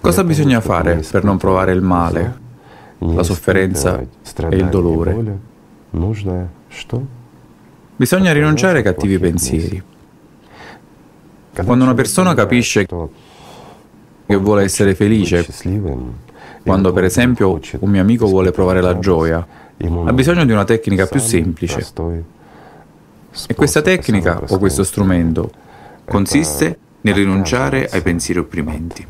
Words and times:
Cosa 0.00 0.24
bisogna 0.24 0.60
fare 0.60 1.02
per 1.10 1.24
non 1.24 1.36
provare 1.36 1.72
il 1.72 1.82
male, 1.82 2.38
la 2.98 3.22
sofferenza 3.22 3.98
e 4.00 4.56
il 4.56 4.68
dolore? 4.68 5.38
Bisogna 7.96 8.32
rinunciare 8.32 8.78
ai 8.78 8.84
cattivi 8.84 9.18
pensieri. 9.18 9.82
Quando 11.64 11.84
una 11.84 11.94
persona 11.94 12.34
capisce 12.34 12.86
che 12.86 14.36
vuole 14.36 14.62
essere 14.62 14.94
felice, 14.94 15.46
quando 16.62 16.92
per 16.92 17.04
esempio 17.04 17.58
un 17.80 17.90
mio 17.90 18.00
amico 18.00 18.26
vuole 18.26 18.52
provare 18.52 18.80
la 18.80 18.98
gioia, 18.98 19.44
ha 20.04 20.12
bisogno 20.12 20.44
di 20.44 20.52
una 20.52 20.64
tecnica 20.64 21.06
più 21.06 21.18
semplice. 21.20 21.84
E 23.48 23.54
questa 23.54 23.82
tecnica 23.82 24.42
o 24.48 24.58
questo 24.58 24.84
strumento 24.84 25.50
consiste 26.04 26.78
nel 27.00 27.14
rinunciare 27.14 27.88
ai 27.90 28.02
pensieri 28.02 28.40
opprimenti. 28.40 29.06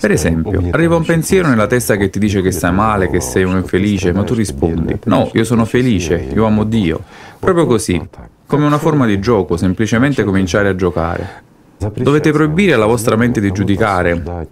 Per 0.00 0.10
esempio, 0.10 0.62
arriva 0.70 0.96
un 0.96 1.04
pensiero 1.04 1.48
nella 1.48 1.66
testa 1.66 1.96
che 1.96 2.08
ti 2.08 2.18
dice 2.18 2.40
che 2.40 2.50
stai 2.52 2.72
male, 2.72 3.10
che 3.10 3.20
sei 3.20 3.44
un 3.44 3.56
infelice, 3.56 4.12
ma 4.12 4.22
tu 4.24 4.32
rispondi, 4.32 4.98
no, 5.04 5.30
io 5.34 5.44
sono 5.44 5.66
felice, 5.66 6.14
io 6.32 6.46
amo 6.46 6.64
Dio. 6.64 7.02
Proprio 7.38 7.66
così, 7.66 8.00
come 8.46 8.64
una 8.64 8.78
forma 8.78 9.04
di 9.04 9.20
gioco, 9.20 9.58
semplicemente 9.58 10.24
cominciare 10.24 10.68
a 10.68 10.74
giocare. 10.74 11.42
Dovete 11.76 12.32
proibire 12.32 12.72
alla 12.72 12.86
vostra 12.86 13.14
mente 13.16 13.40
di 13.40 13.52
giudicare, 13.52 14.48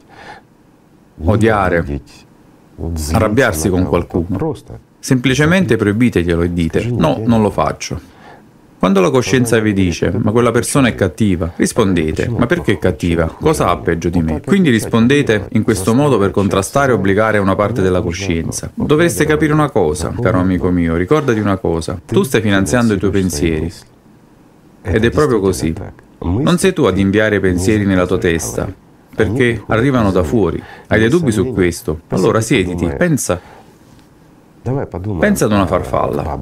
odiare, 1.25 2.01
arrabbiarsi 3.13 3.71
con 3.71 3.85
qualcuno. 3.85 4.55
Semplicemente 4.99 5.77
proibiteglielo 5.77 6.43
e 6.43 6.53
dite, 6.53 6.85
no, 6.91 7.23
non 7.25 7.41
lo 7.41 7.51
faccio. 7.51 7.99
Quando 8.79 9.01
la 9.01 9.11
coscienza 9.11 9.59
vi 9.59 9.73
dice, 9.73 10.13
ma 10.17 10.31
quella 10.31 10.53
persona 10.53 10.87
è 10.87 10.95
cattiva, 10.95 11.53
rispondete, 11.57 12.29
ma 12.29 12.47
perché 12.47 12.75
è 12.75 12.79
cattiva? 12.79 13.27
Cosa 13.27 13.69
ha 13.71 13.77
peggio 13.77 14.09
di 14.09 14.23
me? 14.23 14.41
Quindi 14.41 14.71
rispondete 14.71 15.49
in 15.51 15.65
questo 15.65 15.95
modo 15.95 16.17
per 16.17 16.31
contrastare 16.31 16.93
e 16.93 16.95
obbligare 16.95 17.39
una 17.39 17.57
parte 17.57 17.83
della 17.83 18.01
coscienza. 18.01 18.71
Dovreste 18.73 19.25
capire 19.25 19.53
una 19.53 19.69
cosa, 19.71 20.15
caro 20.21 20.39
amico 20.39 20.71
mio, 20.71 20.95
ricordati 20.95 21.41
una 21.41 21.57
cosa, 21.57 22.01
tu 22.07 22.23
stai 22.23 22.41
finanziando 22.41 22.95
i 22.95 22.99
tuoi 22.99 23.11
pensieri. 23.11 23.73
Ed 24.83 25.05
è 25.05 25.11
proprio 25.11 25.41
così. 25.41 25.75
Non 26.21 26.59
sei 26.59 26.73
tu 26.73 26.85
ad 26.85 26.99
inviare 26.99 27.41
pensieri 27.41 27.85
nella 27.85 28.07
tua 28.07 28.19
testa, 28.19 28.73
perché 29.13 29.61
arrivano 29.67 30.13
da 30.13 30.23
fuori. 30.23 30.63
Hai 30.87 31.01
dei 31.01 31.09
dubbi 31.09 31.33
su 31.33 31.53
questo? 31.53 32.03
Allora 32.11 32.41
siediti, 32.41 32.87
pensa. 32.97 33.41
Pensa 35.19 35.45
ad 35.47 35.51
una 35.53 35.67
farfalla. 35.67 36.39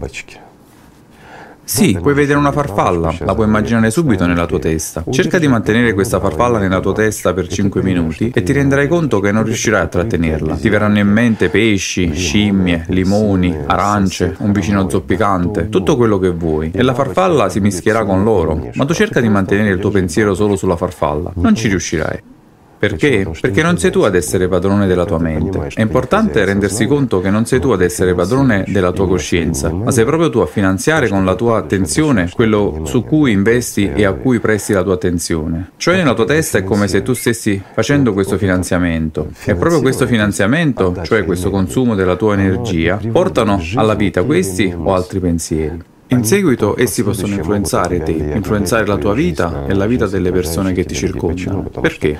Sì, 1.68 1.98
puoi 2.00 2.14
vedere 2.14 2.38
una 2.38 2.52
farfalla, 2.52 3.12
la 3.18 3.34
puoi 3.34 3.48
immaginare 3.48 3.90
subito 3.90 4.24
nella 4.24 4.46
tua 4.46 4.60
testa. 4.60 5.02
Cerca 5.10 5.40
di 5.40 5.48
mantenere 5.48 5.94
questa 5.94 6.20
farfalla 6.20 6.58
nella 6.58 6.78
tua 6.78 6.92
testa 6.92 7.34
per 7.34 7.48
5 7.48 7.82
minuti 7.82 8.30
e 8.32 8.44
ti 8.44 8.52
renderai 8.52 8.86
conto 8.86 9.18
che 9.18 9.32
non 9.32 9.42
riuscirai 9.42 9.82
a 9.82 9.86
trattenerla. 9.88 10.54
Ti 10.54 10.68
verranno 10.68 11.00
in 11.00 11.08
mente 11.08 11.48
pesci, 11.48 12.14
scimmie, 12.14 12.84
limoni, 12.90 13.52
arance, 13.66 14.36
un 14.38 14.52
vicino 14.52 14.88
zoppicante, 14.88 15.68
tutto 15.68 15.96
quello 15.96 16.20
che 16.20 16.30
vuoi. 16.30 16.70
E 16.72 16.82
la 16.82 16.94
farfalla 16.94 17.48
si 17.48 17.58
mischierà 17.58 18.04
con 18.04 18.22
loro. 18.22 18.70
Ma 18.74 18.84
tu 18.84 18.94
cerca 18.94 19.20
di 19.20 19.28
mantenere 19.28 19.70
il 19.70 19.80
tuo 19.80 19.90
pensiero 19.90 20.34
solo 20.34 20.54
sulla 20.54 20.76
farfalla. 20.76 21.32
Non 21.34 21.56
ci 21.56 21.66
riuscirai. 21.66 22.34
Perché? 22.78 23.26
Perché 23.40 23.62
non 23.62 23.78
sei 23.78 23.90
tu 23.90 24.00
ad 24.00 24.14
essere 24.14 24.48
padrone 24.48 24.86
della 24.86 25.04
tua 25.04 25.18
mente. 25.18 25.68
È 25.74 25.80
importante 25.80 26.44
rendersi 26.44 26.86
conto 26.86 27.20
che 27.20 27.30
non 27.30 27.46
sei 27.46 27.60
tu 27.60 27.70
ad 27.70 27.80
essere 27.80 28.14
padrone 28.14 28.64
della 28.68 28.92
tua 28.92 29.06
coscienza, 29.08 29.70
ma 29.70 29.90
sei 29.90 30.04
proprio 30.04 30.30
tu 30.30 30.38
a 30.38 30.46
finanziare 30.46 31.08
con 31.08 31.24
la 31.24 31.34
tua 31.34 31.58
attenzione 31.58 32.28
quello 32.32 32.82
su 32.84 33.04
cui 33.04 33.32
investi 33.32 33.90
e 33.94 34.04
a 34.04 34.12
cui 34.12 34.40
presti 34.40 34.72
la 34.72 34.82
tua 34.82 34.94
attenzione. 34.94 35.70
Cioè 35.76 35.96
nella 35.96 36.14
tua 36.14 36.26
testa 36.26 36.58
è 36.58 36.64
come 36.64 36.88
se 36.88 37.02
tu 37.02 37.14
stessi 37.14 37.62
facendo 37.72 38.12
questo 38.12 38.36
finanziamento. 38.36 39.28
E 39.44 39.54
proprio 39.54 39.80
questo 39.80 40.06
finanziamento, 40.06 40.94
cioè 41.02 41.24
questo 41.24 41.50
consumo 41.50 41.94
della 41.94 42.16
tua 42.16 42.34
energia, 42.34 43.00
portano 43.10 43.62
alla 43.74 43.94
vita 43.94 44.22
questi 44.22 44.74
o 44.76 44.94
altri 44.94 45.18
pensieri. 45.20 45.82
In 46.08 46.24
seguito 46.24 46.78
essi 46.78 47.02
possono 47.02 47.34
influenzare 47.34 48.00
te, 48.00 48.12
influenzare 48.12 48.86
la 48.86 48.96
tua 48.96 49.12
vita 49.12 49.64
e 49.66 49.74
la 49.74 49.86
vita 49.86 50.06
delle 50.06 50.30
persone 50.30 50.72
che 50.72 50.84
ti 50.84 50.94
circondano. 50.94 51.68
Perché? 51.80 52.16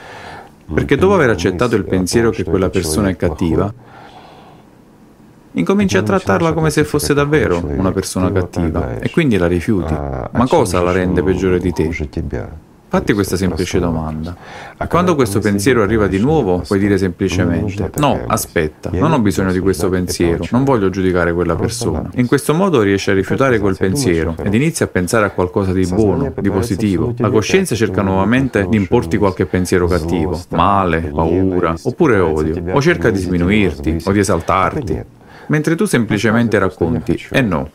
Perché 0.73 0.97
dopo 0.97 1.15
aver 1.15 1.31
accettato 1.31 1.77
il 1.77 1.85
pensiero 1.85 2.31
che 2.31 2.45
quella 2.45 2.69
persona 2.69 3.09
è 3.09 3.17
cattiva, 3.17 3.73
incominci 5.53 5.97
a 5.97 6.03
trattarla 6.03 6.53
come 6.53 6.71
se 6.71 6.85
fosse 6.85 7.15
davvero 7.15 7.63
una 7.65 7.93
persona 7.93 8.31
cattiva 8.33 8.99
e 8.99 9.11
quindi 9.11 9.37
la 9.37 9.47
rifiuti. 9.47 9.93
Ma 9.93 10.47
cosa 10.49 10.83
la 10.83 10.93
rende 10.93 11.23
peggiore 11.23 11.59
di 11.59 11.73
te? 11.73 11.89
Fatti 12.89 13.13
questa 13.13 13.37
semplice 13.37 13.81
domanda. 13.81 14.37
Quando 14.89 15.17
questo 15.17 15.41
pensiero 15.41 15.83
arriva 15.83 16.07
di 16.07 16.19
nuovo, 16.19 16.63
puoi 16.67 16.79
dire 16.79 16.97
semplicemente 16.99 17.91
no, 17.97 18.23
aspetta, 18.27 18.91
non 18.93 19.13
ho 19.13 19.19
bisogno 19.19 19.51
di 19.51 19.59
questo 19.59 19.89
pensiero, 19.89 20.45
non 20.51 20.63
voglio 20.63 20.89
giudicare 20.89 21.33
quella 21.33 21.57
persona. 21.57 22.09
In 22.15 22.27
questo 22.27 22.55
modo 22.55 22.83
riesci 22.83 23.11
a 23.11 23.15
rifiutare 23.15 23.59
quel 23.59 23.77
pensiero 23.77 24.37
ed 24.41 24.55
inizi 24.55 24.85
a 24.85 24.87
pensare 24.87 25.27
a 25.27 25.31
qualcosa 25.31 25.73
di 25.73 25.85
buono, 25.87 26.33
di 26.39 26.51
positivo. 26.51 27.13
La 27.19 27.31
coscienza 27.31 27.75
cerca 27.75 28.03
nuovamente 28.03 28.67
di 28.69 28.77
importi 28.77 29.19
qualche 29.19 29.47
pensiero 29.47 29.87
cattivo, 29.89 30.41
male, 30.51 31.01
paura, 31.01 31.75
oppure 31.83 32.19
odio, 32.21 32.63
o 32.73 32.81
cerca 32.81 33.11
di 33.11 33.19
sminuirti 33.19 34.03
o 34.05 34.13
di 34.13 34.19
esaltarti, 34.21 35.03
mentre 35.49 35.75
tu 35.75 35.87
semplicemente 35.87 36.57
racconti 36.59 37.27
e 37.31 37.41
no. 37.41 37.69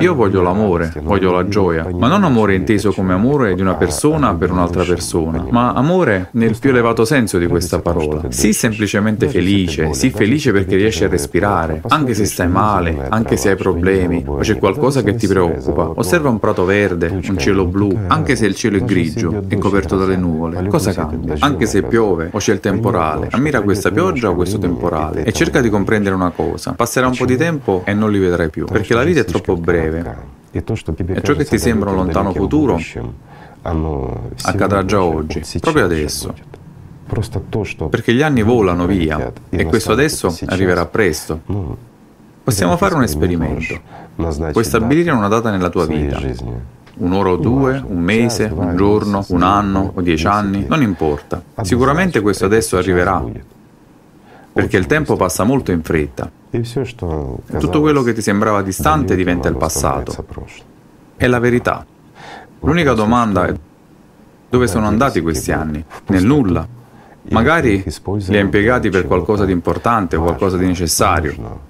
Io 0.00 0.14
voglio 0.14 0.42
l'amore, 0.42 0.92
voglio 1.02 1.32
la 1.32 1.46
gioia, 1.46 1.88
ma 1.92 2.08
non 2.08 2.24
amore 2.24 2.54
inteso 2.54 2.92
come 2.92 3.12
amore 3.12 3.54
di 3.54 3.60
una 3.60 3.74
persona 3.74 4.34
per 4.34 4.50
un'altra 4.50 4.84
persona, 4.84 5.46
ma 5.50 5.72
amore 5.72 6.28
nel 6.32 6.56
più 6.58 6.70
elevato 6.70 7.04
senso 7.04 7.38
di 7.38 7.46
questa 7.46 7.80
parola. 7.80 8.22
Sii 8.28 8.52
semplicemente 8.52 9.28
felice, 9.28 9.92
sii 9.94 10.10
felice 10.10 10.52
perché 10.52 10.76
riesci 10.76 11.04
a 11.04 11.08
respirare, 11.08 11.80
anche 11.88 12.14
se 12.14 12.24
stai 12.24 12.48
male, 12.48 13.06
anche 13.08 13.36
se 13.36 13.50
hai 13.50 13.56
problemi, 13.56 14.22
o 14.26 14.38
c'è 14.38 14.58
qualcosa 14.58 15.02
che 15.02 15.14
ti 15.14 15.26
preoccupa. 15.26 15.92
Osserva 15.94 16.28
un 16.28 16.38
prato 16.38 16.64
verde, 16.64 17.20
un 17.28 17.38
cielo 17.38 17.64
blu, 17.64 17.96
anche 18.08 18.36
se 18.36 18.46
il 18.46 18.54
cielo 18.54 18.76
è 18.76 18.84
grigio 18.84 19.44
e 19.48 19.58
coperto 19.58 19.96
dalle 19.96 20.16
nuvole. 20.16 20.66
Cosa 20.68 20.92
cambia? 20.92 21.34
Anche 21.38 21.66
se 21.66 21.82
piove 21.82 22.28
o 22.32 22.38
c'è 22.38 22.52
il 22.52 22.60
temporale, 22.60 23.28
ammira 23.30 23.60
questa 23.62 23.90
pioggia 23.90 24.30
o 24.30 24.34
questo 24.34 24.58
temporale 24.58 25.24
e 25.24 25.32
cerca 25.32 25.60
di 25.60 25.70
comprendere 25.70 26.14
una 26.14 26.30
cosa. 26.30 26.72
Passerà 26.72 27.06
un 27.06 27.16
po' 27.16 27.24
di 27.24 27.36
tempo 27.36 27.82
e 27.84 27.94
non 27.94 28.10
li 28.10 28.18
vedrai 28.18 28.50
più, 28.50 28.66
perché 28.66 28.94
la 28.94 29.02
vita 29.02 29.20
è 29.20 29.24
troppo 29.24 29.56
breve 29.56 29.85
breve. 29.90 30.34
E 30.52 30.64
ciò 31.22 31.34
che 31.34 31.44
ti 31.44 31.58
sembra 31.58 31.90
un 31.90 31.96
lontano 31.96 32.32
futuro 32.32 32.78
accadrà 34.42 34.84
già 34.84 35.02
oggi, 35.02 35.42
proprio 35.60 35.84
adesso. 35.84 36.34
Perché 37.88 38.12
gli 38.12 38.22
anni 38.22 38.42
volano 38.42 38.86
via 38.86 39.32
e 39.50 39.64
questo 39.64 39.92
adesso 39.92 40.36
arriverà 40.46 40.86
presto. 40.86 41.40
Possiamo 42.42 42.76
fare 42.76 42.94
un 42.94 43.02
esperimento. 43.02 43.80
Puoi 44.14 44.64
stabilire 44.64 45.10
una 45.10 45.28
data 45.28 45.50
nella 45.50 45.68
tua 45.68 45.86
vita. 45.86 46.20
Un'ora 46.98 47.30
o 47.30 47.36
due, 47.36 47.82
un 47.86 48.00
mese, 48.00 48.50
un 48.52 48.74
giorno, 48.74 49.24
un 49.28 49.42
anno 49.42 49.92
o 49.94 50.00
dieci 50.00 50.26
anni, 50.26 50.64
non 50.66 50.80
importa. 50.80 51.42
Sicuramente 51.60 52.20
questo 52.20 52.46
adesso 52.46 52.78
arriverà, 52.78 53.22
perché 54.56 54.78
il 54.78 54.86
tempo 54.86 55.16
passa 55.16 55.44
molto 55.44 55.70
in 55.70 55.82
fretta. 55.82 56.30
Tutto 57.58 57.80
quello 57.82 58.02
che 58.02 58.14
ti 58.14 58.22
sembrava 58.22 58.62
distante 58.62 59.14
diventa 59.14 59.48
il 59.48 59.56
passato. 59.56 60.24
È 61.14 61.26
la 61.26 61.38
verità. 61.38 61.84
L'unica 62.60 62.94
domanda 62.94 63.46
è 63.48 63.54
dove 64.48 64.66
sono 64.66 64.86
andati 64.86 65.20
questi 65.20 65.52
anni? 65.52 65.84
Nel 66.06 66.24
nulla. 66.24 66.66
Magari 67.28 67.84
li 67.84 68.36
hai 68.36 68.40
impiegati 68.40 68.88
per 68.88 69.06
qualcosa 69.06 69.44
di 69.44 69.52
importante 69.52 70.16
o 70.16 70.22
qualcosa 70.22 70.56
di 70.56 70.64
necessario. 70.64 71.60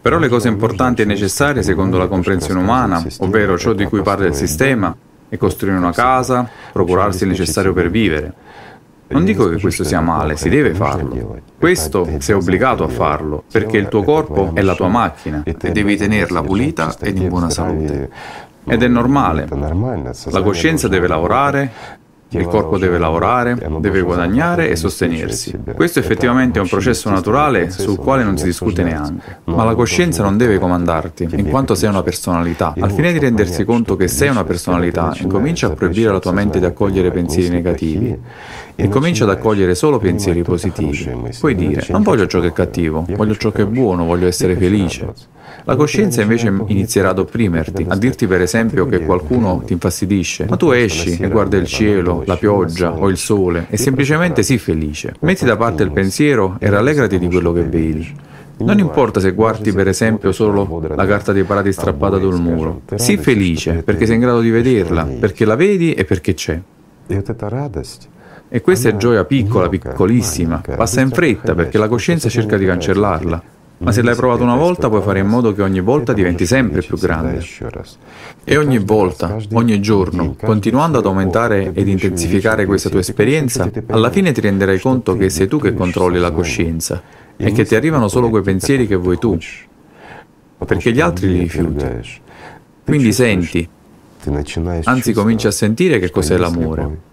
Però 0.00 0.16
le 0.18 0.28
cose 0.28 0.48
importanti 0.48 1.02
e 1.02 1.04
necessarie 1.04 1.62
secondo 1.62 1.98
la 1.98 2.06
comprensione 2.06 2.60
umana, 2.60 3.04
ovvero 3.18 3.58
ciò 3.58 3.74
di 3.74 3.84
cui 3.84 4.00
parla 4.00 4.24
il 4.24 4.34
sistema, 4.34 4.96
è 5.28 5.36
costruire 5.36 5.76
una 5.76 5.92
casa, 5.92 6.48
procurarsi 6.72 7.24
il 7.24 7.28
necessario 7.28 7.74
per 7.74 7.90
vivere. 7.90 8.32
Non 9.14 9.24
dico 9.24 9.48
che 9.48 9.60
questo 9.60 9.84
sia 9.84 10.00
male, 10.00 10.36
si 10.36 10.48
deve 10.48 10.74
farlo. 10.74 11.38
Questo 11.56 12.08
sei 12.18 12.34
obbligato 12.34 12.82
a 12.82 12.88
farlo, 12.88 13.44
perché 13.50 13.76
il 13.76 13.86
tuo 13.86 14.02
corpo 14.02 14.50
è 14.54 14.60
la 14.60 14.74
tua 14.74 14.88
macchina 14.88 15.42
e 15.44 15.54
devi 15.70 15.96
tenerla 15.96 16.42
pulita 16.42 16.96
ed 17.00 17.18
in 17.18 17.28
buona 17.28 17.48
salute. 17.48 18.10
Ed 18.64 18.82
è 18.82 18.88
normale. 18.88 19.46
La 20.30 20.42
coscienza 20.42 20.88
deve 20.88 21.06
lavorare, 21.06 21.70
il 22.30 22.48
corpo 22.48 22.76
deve 22.76 22.98
lavorare, 22.98 23.56
deve 23.78 24.00
guadagnare 24.00 24.68
e 24.68 24.74
sostenersi. 24.74 25.56
Questo 25.74 26.00
effettivamente 26.00 26.58
è 26.58 26.62
un 26.62 26.68
processo 26.68 27.08
naturale 27.08 27.70
sul 27.70 27.96
quale 27.96 28.24
non 28.24 28.36
si 28.36 28.46
discute 28.46 28.82
neanche. 28.82 29.38
Ma 29.44 29.62
la 29.62 29.76
coscienza 29.76 30.24
non 30.24 30.36
deve 30.36 30.58
comandarti, 30.58 31.28
in 31.30 31.48
quanto 31.50 31.76
sei 31.76 31.88
una 31.88 32.02
personalità. 32.02 32.74
Al 32.80 32.90
fine 32.90 33.12
di 33.12 33.20
rendersi 33.20 33.64
conto 33.64 33.94
che 33.94 34.08
sei 34.08 34.28
una 34.28 34.42
personalità, 34.42 35.14
incomincia 35.18 35.68
a 35.68 35.70
proibire 35.70 36.08
alla 36.08 36.18
tua 36.18 36.32
mente 36.32 36.58
di 36.58 36.64
accogliere 36.64 37.12
pensieri 37.12 37.50
negativi 37.50 38.18
e 38.76 38.88
comincia 38.88 39.24
ad 39.24 39.30
accogliere 39.30 39.74
solo 39.74 39.98
pensieri 39.98 40.42
positivi. 40.42 41.08
Puoi 41.38 41.54
dire, 41.54 41.86
non 41.90 42.02
voglio 42.02 42.26
ciò 42.26 42.40
che 42.40 42.48
è 42.48 42.52
cattivo, 42.52 43.04
voglio 43.16 43.36
ciò 43.36 43.50
che 43.52 43.62
è 43.62 43.66
buono, 43.66 44.04
voglio 44.04 44.26
essere 44.26 44.56
felice. 44.56 45.12
La 45.66 45.76
coscienza 45.76 46.20
invece 46.20 46.52
inizierà 46.66 47.10
ad 47.10 47.18
opprimerti, 47.18 47.86
a 47.88 47.96
dirti 47.96 48.26
per 48.26 48.42
esempio 48.42 48.86
che 48.86 49.04
qualcuno 49.04 49.62
ti 49.64 49.72
infastidisce, 49.72 50.46
ma 50.48 50.56
tu 50.56 50.70
esci 50.72 51.16
e 51.18 51.28
guardi 51.28 51.56
il 51.56 51.66
cielo, 51.66 52.22
la 52.26 52.36
pioggia 52.36 52.92
o 52.92 53.08
il 53.08 53.16
sole 53.16 53.66
e 53.70 53.76
semplicemente 53.76 54.42
sii 54.42 54.58
felice. 54.58 55.14
Metti 55.20 55.44
da 55.44 55.56
parte 55.56 55.82
il 55.82 55.90
pensiero 55.90 56.56
e 56.58 56.68
rallegrati 56.68 57.18
di 57.18 57.28
quello 57.28 57.52
che 57.52 57.62
vedi. 57.62 58.14
Non 58.56 58.78
importa 58.78 59.20
se 59.20 59.32
guardi 59.32 59.72
per 59.72 59.88
esempio 59.88 60.32
solo 60.32 60.82
la 60.94 61.06
carta 61.06 61.32
dei 61.32 61.44
parati 61.44 61.72
strappata 61.72 62.18
sul 62.18 62.40
muro, 62.40 62.82
sii 62.94 63.16
felice 63.16 63.82
perché 63.82 64.06
sei 64.06 64.16
in 64.16 64.20
grado 64.20 64.40
di 64.40 64.50
vederla, 64.50 65.04
perché 65.04 65.44
la 65.44 65.56
vedi 65.56 65.94
e 65.94 66.04
perché 66.04 66.34
c'è. 66.34 66.60
E 68.48 68.60
questa 68.60 68.88
è 68.88 68.96
gioia 68.96 69.24
piccola, 69.24 69.68
piccolissima, 69.68 70.62
passa 70.76 71.00
in 71.00 71.10
fretta 71.10 71.54
perché 71.54 71.78
la 71.78 71.88
coscienza 71.88 72.28
cerca 72.28 72.56
di 72.56 72.66
cancellarla. 72.66 73.42
Ma 73.76 73.90
se 73.90 74.02
l'hai 74.02 74.14
provato 74.14 74.42
una 74.42 74.54
volta 74.54 74.88
puoi 74.88 75.02
fare 75.02 75.18
in 75.18 75.26
modo 75.26 75.52
che 75.52 75.60
ogni 75.60 75.80
volta 75.80 76.12
diventi 76.12 76.46
sempre 76.46 76.80
più 76.80 76.96
grande. 76.96 77.44
E 78.44 78.56
ogni 78.56 78.78
volta, 78.78 79.36
ogni 79.52 79.80
giorno, 79.80 80.36
continuando 80.40 80.98
ad 80.98 81.06
aumentare 81.06 81.72
ed 81.74 81.88
intensificare 81.88 82.64
questa 82.66 82.88
tua 82.88 83.00
esperienza, 83.00 83.68
alla 83.88 84.10
fine 84.10 84.32
ti 84.32 84.40
renderai 84.40 84.78
conto 84.78 85.16
che 85.16 85.28
sei 85.28 85.48
tu 85.48 85.58
che 85.58 85.74
controlli 85.74 86.18
la 86.18 86.30
coscienza 86.30 87.02
e 87.36 87.50
che 87.52 87.64
ti 87.64 87.74
arrivano 87.74 88.06
solo 88.08 88.30
quei 88.30 88.42
pensieri 88.42 88.86
che 88.86 88.94
vuoi 88.94 89.18
tu, 89.18 89.36
perché 90.64 90.92
gli 90.92 91.00
altri 91.00 91.28
li 91.28 91.38
rifiuti. 91.40 91.84
Quindi 92.84 93.12
senti, 93.12 93.68
anzi 94.84 95.12
cominci 95.12 95.46
a 95.46 95.50
sentire 95.50 95.98
che 95.98 96.10
cos'è 96.10 96.36
l'amore. 96.36 97.12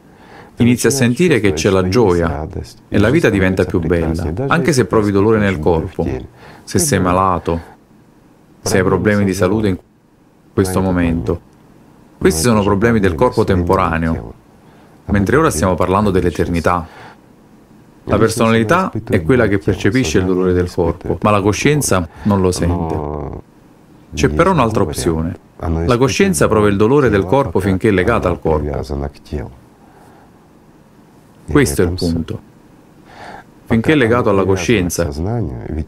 Inizi 0.57 0.87
a 0.87 0.91
sentire 0.91 1.39
che 1.39 1.53
c'è 1.53 1.69
la 1.69 1.87
gioia 1.87 2.47
e 2.87 2.99
la 2.99 3.09
vita 3.09 3.29
diventa 3.29 3.65
più 3.65 3.79
bella, 3.79 4.31
anche 4.47 4.73
se 4.73 4.85
provi 4.85 5.11
dolore 5.11 5.39
nel 5.39 5.59
corpo, 5.59 6.05
se 6.63 6.77
sei 6.77 6.99
malato, 6.99 7.59
se 8.61 8.77
hai 8.77 8.83
problemi 8.83 9.23
di 9.25 9.33
salute 9.33 9.67
in 9.69 9.77
questo 10.53 10.81
momento. 10.81 11.41
Questi 12.17 12.41
sono 12.41 12.61
problemi 12.61 12.99
del 12.99 13.15
corpo 13.15 13.43
temporaneo, 13.43 14.33
mentre 15.05 15.35
ora 15.37 15.49
stiamo 15.49 15.73
parlando 15.73 16.11
dell'eternità. 16.11 16.87
La 18.03 18.17
personalità 18.17 18.91
è 19.09 19.23
quella 19.23 19.47
che 19.47 19.57
percepisce 19.57 20.19
il 20.19 20.25
dolore 20.25 20.53
del 20.53 20.71
corpo, 20.71 21.17
ma 21.21 21.31
la 21.31 21.41
coscienza 21.41 22.07
non 22.23 22.41
lo 22.41 22.51
sente. 22.51 22.99
C'è 24.13 24.29
però 24.29 24.51
un'altra 24.51 24.83
opzione. 24.83 25.49
La 25.85 25.97
coscienza 25.97 26.47
prova 26.47 26.67
il 26.67 26.75
dolore 26.75 27.09
del 27.09 27.25
corpo 27.25 27.59
finché 27.59 27.89
è 27.89 27.91
legata 27.91 28.27
al 28.27 28.39
corpo. 28.39 28.81
Questo 31.51 31.81
è 31.81 31.85
il 31.85 31.91
punto. 31.91 32.49
Finché 33.65 33.93
è 33.93 33.95
legato 33.95 34.29
alla 34.29 34.43
coscienza, 34.43 35.07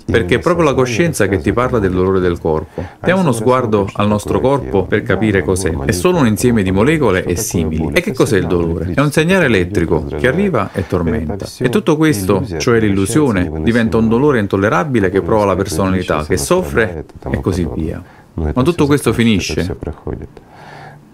perché 0.06 0.36
è 0.36 0.40
proprio 0.40 0.64
la 0.64 0.74
coscienza 0.74 1.28
che 1.28 1.40
ti 1.40 1.52
parla 1.52 1.80
del 1.80 1.92
dolore 1.92 2.22
del 2.22 2.40
corpo. 2.40 2.82
Diamo 3.04 3.22
uno 3.22 3.34
sguardo 3.34 3.90
al 3.94 4.08
nostro 4.08 4.40
corpo 4.40 4.86
per 4.86 5.02
capire 5.04 5.44
cos'è. 5.44 5.76
È 5.84 5.92
solo 5.92 6.20
un 6.20 6.28
insieme 6.28 6.64
di 6.64 6.72
molecole 6.72 7.26
e 7.26 7.36
simili. 7.36 7.90
E 7.94 8.00
che 8.00 8.14
cos'è 8.14 8.38
il 8.38 8.48
dolore? 8.48 8.94
È 8.94 9.02
un 9.02 9.12
segnale 9.12 9.46
elettrico 9.46 10.06
che 10.06 10.28
arriva 10.28 10.70
e 10.72 10.88
tormenta. 10.88 11.46
E 11.58 11.68
tutto 11.70 11.98
questo, 11.98 12.46
cioè 12.58 12.80
l'illusione, 12.80 13.52
diventa 13.64 13.98
un 13.98 14.08
dolore 14.08 14.40
intollerabile 14.40 15.10
che 15.10 15.22
prova 15.22 15.44
la 15.44 15.56
personalità, 15.56 16.24
che 16.24 16.38
soffre 16.38 17.06
e 17.32 17.42
così 17.42 17.68
via. 17.74 18.22
Ma 18.36 18.64
tutto 18.64 18.86
questo 18.86 19.14
finisce. 19.14 19.78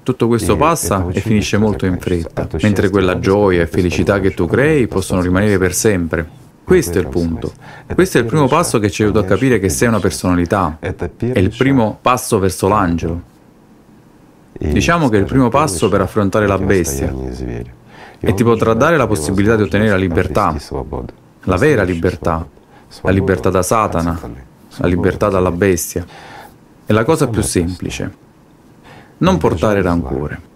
Tutto 0.04 0.28
questo 0.28 0.56
passa 0.56 1.06
e 1.12 1.20
finisce 1.20 1.58
molto 1.58 1.86
in 1.86 2.00
fretta, 2.00 2.48
mentre 2.62 2.90
quella 2.90 3.20
gioia 3.20 3.62
e 3.62 3.68
felicità 3.68 4.20
che 4.20 4.34
tu 4.34 4.48
crei 4.48 4.88
possono 4.88 5.22
rimanere 5.22 5.58
per 5.58 5.74
sempre. 5.74 6.28
Questo 6.64 6.98
è 6.98 7.02
il 7.02 7.08
punto. 7.08 7.52
Questo 7.94 8.18
è 8.18 8.22
il 8.22 8.28
primo 8.28 8.48
passo 8.48 8.80
che 8.80 8.90
ci 8.90 9.04
aiuta 9.04 9.20
a 9.20 9.24
capire 9.24 9.60
che 9.60 9.70
sei 9.70 9.88
una 9.88 10.00
personalità. 10.00 10.78
È 10.80 11.40
il 11.40 11.54
primo 11.56 11.98
passo 12.02 12.40
verso 12.40 12.68
l'angelo. 12.68 13.22
Diciamo 14.52 15.10
che 15.10 15.18
è 15.18 15.20
il 15.20 15.26
primo 15.26 15.50
passo 15.50 15.90
per 15.90 16.02
affrontare 16.02 16.48
la 16.48 16.58
bestia. 16.58 17.14
e 18.20 18.34
ti 18.34 18.44
potrà 18.44 18.74
dare 18.74 18.98
la 18.98 19.08
possibilità 19.08 19.56
di 19.56 19.64
ottenere 19.64 19.92
la 19.92 19.96
libertà, 19.96 20.56
la 21.44 21.56
vera 21.56 21.84
libertà, 21.84 22.46
la 23.02 23.12
libertà 23.12 23.50
da 23.50 23.62
Satana, 23.62 24.20
la 24.78 24.88
libertà 24.88 25.30
dalla 25.30 25.52
bestia. 25.52 26.06
È 26.90 26.92
la 26.92 27.04
cosa 27.04 27.28
più 27.28 27.44
semplice. 27.44 28.12
Non 29.20 29.38
portare 29.38 29.80
rancore. 29.84 30.49